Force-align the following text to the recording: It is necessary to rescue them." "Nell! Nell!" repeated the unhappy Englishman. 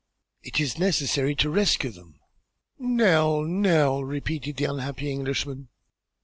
It 0.41 0.59
is 0.59 0.79
necessary 0.79 1.35
to 1.35 1.51
rescue 1.51 1.91
them." 1.91 2.15
"Nell! 2.79 3.43
Nell!" 3.43 4.03
repeated 4.03 4.57
the 4.57 4.65
unhappy 4.65 5.11
Englishman. 5.11 5.69